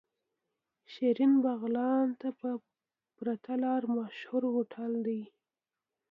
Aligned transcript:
شيرين 0.93 1.33
بغلان 1.43 2.07
ته 2.21 2.29
په 2.39 2.49
پرته 3.17 3.51
لاره 3.63 3.87
مشهور 3.99 4.43
هوټل 4.53 4.91
دی. 5.07 5.21